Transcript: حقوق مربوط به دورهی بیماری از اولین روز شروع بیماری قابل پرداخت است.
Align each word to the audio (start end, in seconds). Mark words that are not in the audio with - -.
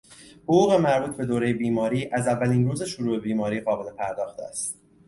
حقوق 0.43 0.73
مربوط 0.73 1.17
به 1.17 1.25
دورهی 1.25 1.53
بیماری 1.53 2.09
از 2.13 2.27
اولین 2.27 2.65
روز 2.67 2.83
شروع 2.83 3.19
بیماری 3.19 3.61
قابل 3.61 3.91
پرداخت 3.91 4.39
است. 4.39 4.79